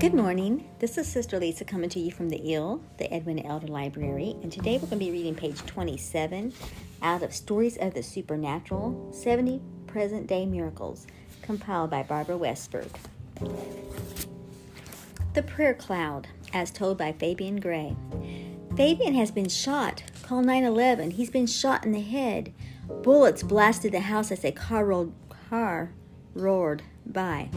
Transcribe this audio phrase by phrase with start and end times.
[0.00, 0.66] Good morning.
[0.78, 4.50] This is Sister Lisa coming to you from the IL, the Edwina Elder Library, and
[4.50, 6.54] today we're going to be reading page 27
[7.02, 11.06] out of Stories of the Supernatural 70 Present Day Miracles,
[11.42, 12.88] compiled by Barbara Westberg.
[15.34, 17.94] The Prayer Cloud, as told by Fabian Gray.
[18.78, 20.02] Fabian has been shot.
[20.22, 21.10] Call 911.
[21.10, 22.54] He's been shot in the head.
[23.02, 25.12] Bullets blasted the house as a car rolled,
[25.50, 25.92] car
[26.34, 27.50] roared by.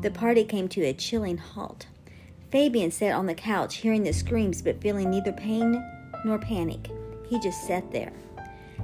[0.00, 1.86] The party came to a chilling halt.
[2.50, 5.82] Fabian sat on the couch, hearing the screams but feeling neither pain
[6.24, 6.90] nor panic.
[7.28, 8.12] He just sat there.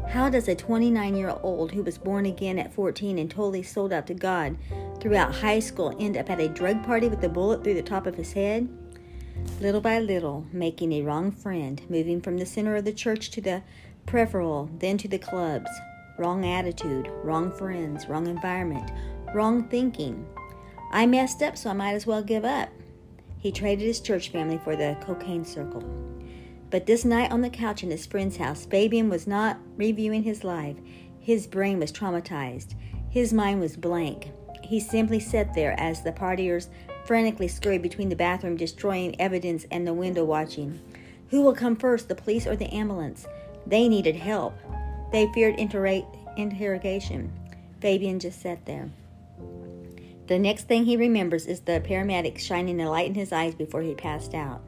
[0.08, 3.92] How does a 29 year old who was born again at 14 and totally sold
[3.92, 4.56] out to God
[5.00, 8.06] throughout high school end up at a drug party with a bullet through the top
[8.06, 8.68] of his head?
[9.60, 13.40] Little by little, making a wrong friend, moving from the center of the church to
[13.40, 13.62] the
[14.06, 15.70] peripheral, then to the clubs.
[16.18, 18.90] Wrong attitude, wrong friends, wrong environment,
[19.34, 20.26] wrong thinking.
[20.92, 22.68] I messed up, so I might as well give up.
[23.38, 25.82] He traded his church family for the cocaine circle.
[26.70, 30.44] But this night on the couch in his friend's house, Fabian was not reviewing his
[30.44, 30.76] life.
[31.18, 32.74] His brain was traumatized.
[33.10, 34.30] His mind was blank.
[34.62, 36.68] He simply sat there as the partiers
[37.04, 40.80] frantically scurried between the bathroom, destroying evidence, and the window watching.
[41.30, 43.26] Who will come first, the police or the ambulance?
[43.66, 44.54] They needed help.
[45.10, 46.04] They feared inter-
[46.36, 47.32] interrogation.
[47.80, 48.90] Fabian just sat there.
[50.26, 53.82] The next thing he remembers is the paramedics shining a light in his eyes before
[53.82, 54.62] he passed out.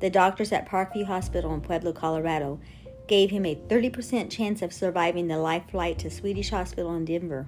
[0.00, 2.60] The doctors at Parkview Hospital in Pueblo, Colorado,
[3.08, 7.46] gave him a 30% chance of surviving the life flight to Swedish Hospital in Denver.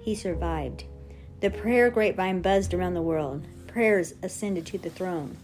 [0.00, 0.84] He survived.
[1.40, 3.46] The prayer grapevine buzzed around the world.
[3.66, 5.36] Prayers ascended to the throne.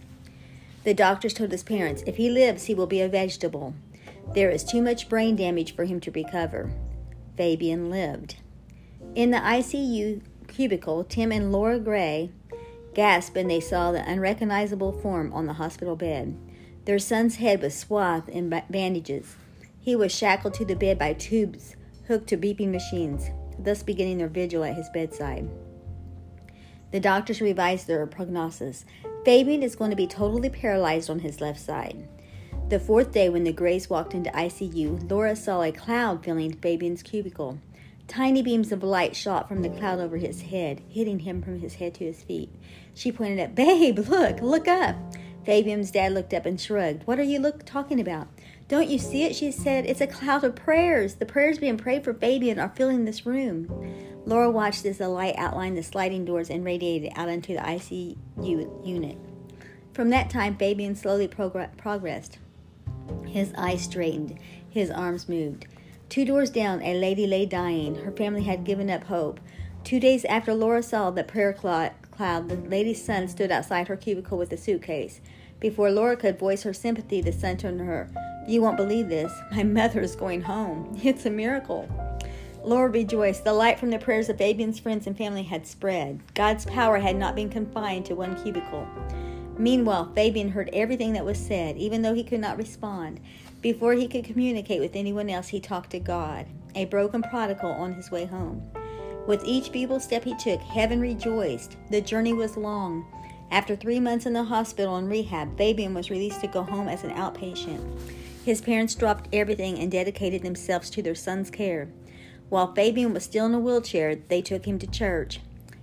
[0.84, 3.74] The doctors told his parents, if he lives, he will be a vegetable.
[4.34, 6.70] There is too much brain damage for him to recover.
[7.36, 8.36] Fabian lived.
[9.14, 12.30] In the ICU, cubicle, Tim and Laura Gray
[12.94, 16.36] gasped when they saw the unrecognizable form on the hospital bed.
[16.84, 19.36] Their son's head was swathed in bandages.
[19.80, 21.76] He was shackled to the bed by tubes
[22.08, 25.48] hooked to beeping machines, thus beginning their vigil at his bedside.
[26.90, 28.86] The doctors revised their prognosis.
[29.24, 32.08] Fabian is going to be totally paralyzed on his left side.
[32.70, 37.02] The fourth day, when the Grays walked into ICU, Laura saw a cloud filling Fabian's
[37.02, 37.58] cubicle.
[38.08, 41.74] Tiny beams of light shot from the cloud over his head, hitting him from his
[41.74, 42.50] head to his feet.
[42.94, 44.96] She pointed at, Babe, look, look up.
[45.44, 47.06] Fabian's dad looked up and shrugged.
[47.06, 48.28] What are you look, talking about?
[48.66, 49.36] Don't you see it?
[49.36, 49.86] She said.
[49.86, 51.16] It's a cloud of prayers.
[51.16, 53.68] The prayers being prayed for Fabian are filling this room.
[54.24, 58.16] Laura watched as the light outlined the sliding doors and radiated out into the ICU
[58.86, 59.18] unit.
[59.92, 62.38] From that time, Fabian slowly progr- progressed.
[63.26, 65.66] His eyes straightened, his arms moved.
[66.08, 67.96] Two doors down, a lady lay dying.
[67.96, 69.40] Her family had given up hope.
[69.84, 71.92] Two days after Laura saw the prayer cloud,
[72.48, 75.20] the lady's son stood outside her cubicle with a suitcase.
[75.60, 78.10] Before Laura could voice her sympathy, the son turned to her.
[78.46, 79.32] You won't believe this.
[79.50, 80.98] My mother is going home.
[81.02, 81.86] It's a miracle.
[82.64, 83.44] Laura rejoiced.
[83.44, 86.20] The light from the prayers of Fabian's friends and family had spread.
[86.34, 88.86] God's power had not been confined to one cubicle.
[89.58, 93.20] Meanwhile, Fabian heard everything that was said, even though he could not respond.
[93.60, 96.46] Before he could communicate with anyone else, he talked to God,
[96.76, 98.62] a broken prodigal on his way home.
[99.26, 101.76] With each feeble step he took, heaven rejoiced.
[101.90, 103.04] The journey was long.
[103.50, 107.02] After three months in the hospital and rehab, Fabian was released to go home as
[107.02, 107.82] an outpatient.
[108.44, 111.88] His parents dropped everything and dedicated themselves to their son's care.
[112.48, 115.40] While Fabian was still in a wheelchair, they took him to church.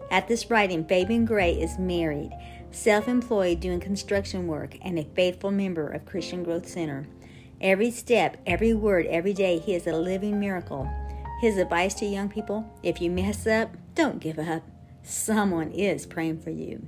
[0.10, 2.32] At this writing, Fabian Gray is married,
[2.76, 7.08] self employed doing construction work, and a faithful member of Christian Growth Center.
[7.62, 10.90] Every step, every word, every day, he is a living miracle.
[11.42, 14.64] His advice to young people if you mess up, don't give up.
[15.04, 16.86] Someone is praying for you.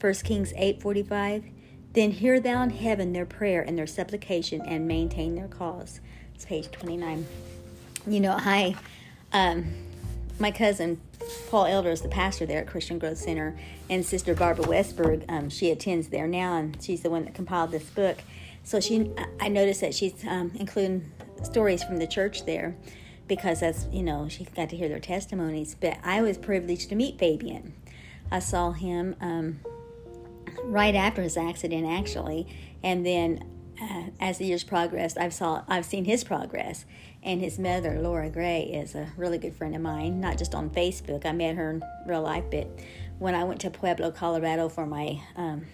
[0.00, 1.44] 1 Kings 8:45
[1.92, 6.00] Then hear thou in heaven their prayer and their supplication and maintain their cause.
[6.34, 7.26] It's page 29.
[8.06, 8.76] You know, I
[9.32, 9.72] um,
[10.38, 11.00] my cousin
[11.50, 13.56] Paul Elder is the pastor there at Christian Growth Center,
[13.90, 17.70] and Sister Barbara Westberg, um, she attends there now, and she's the one that compiled
[17.70, 18.18] this book.
[18.64, 19.10] So she,
[19.40, 21.10] I noticed that she's um, including
[21.42, 22.76] stories from the church there
[23.28, 25.74] because that's you know she got to hear their testimonies.
[25.78, 27.74] But I was privileged to meet Fabian.
[28.30, 29.60] I saw him um,
[30.64, 32.46] right after his accident, actually,
[32.82, 33.44] and then
[33.80, 36.84] uh, as the years progressed, I've saw I've seen his progress.
[37.24, 40.20] And his mother, Laura Gray, is a really good friend of mine.
[40.20, 42.68] Not just on Facebook, I met her in real life, but
[43.20, 45.66] when I went to Pueblo, Colorado for my um,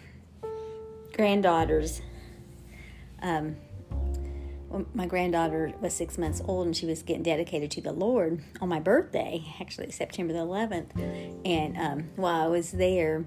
[1.15, 2.03] granddaughter's
[3.23, 3.57] um,
[4.95, 8.69] my granddaughter was six months old and she was getting dedicated to the Lord on
[8.69, 10.91] my birthday, actually September the 11th.
[11.45, 13.25] And um, while I was there,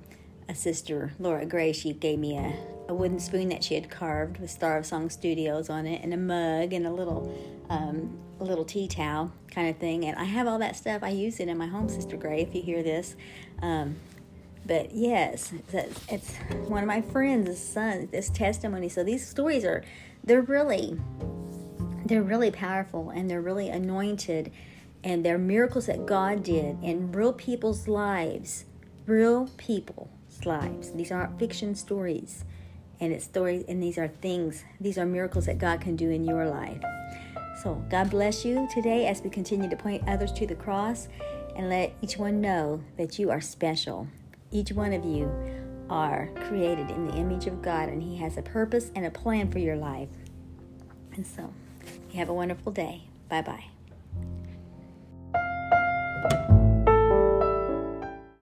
[0.47, 2.53] a sister, Laura Gray, she gave me a,
[2.91, 6.13] a wooden spoon that she had carved with Star of Song Studios on it, and
[6.13, 7.33] a mug, and a little
[7.69, 10.03] um, a little tea towel kind of thing.
[10.05, 11.01] And I have all that stuff.
[11.01, 13.15] I use it in my home, Sister Gray, if you hear this.
[13.61, 13.95] Um,
[14.65, 15.53] but yes,
[16.09, 16.35] it's
[16.67, 18.09] one of my friends' son.
[18.11, 18.89] This testimony.
[18.89, 19.83] So these stories are,
[20.23, 20.99] they're really,
[22.05, 24.51] they're really powerful, and they're really anointed,
[25.01, 28.65] and they're miracles that God did in real people's lives,
[29.05, 30.09] real people's
[30.45, 30.91] lives.
[30.91, 32.43] These aren't fiction stories,
[33.01, 34.63] and it's stories, and these are things.
[34.80, 36.81] These are miracles that God can do in your life.
[37.62, 41.09] So God bless you today as we continue to point others to the cross
[41.56, 44.07] and let each one know that you are special.
[44.51, 45.30] Each one of you
[45.89, 49.51] are created in the image of God, and He has a purpose and a plan
[49.51, 50.09] for your life.
[51.13, 51.53] And so,
[52.09, 53.03] you have a wonderful day.
[53.27, 53.70] Bye bye.